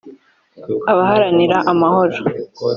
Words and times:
abaharanira 0.91 1.57
amahoro 1.71 2.15